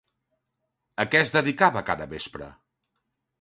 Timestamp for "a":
1.03-1.05